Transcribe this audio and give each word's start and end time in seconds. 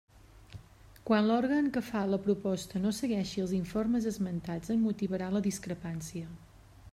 Quan 1.09 1.27
l'òrgan 1.31 1.67
que 1.75 1.83
fa 1.89 2.01
la 2.13 2.19
proposta 2.27 2.81
no 2.85 2.93
segueixi 3.01 3.45
els 3.45 3.53
informes 3.59 4.09
esmentats 4.13 4.75
en 4.77 4.83
motivarà 4.87 5.29
la 5.37 5.45
discrepància. 5.51 6.33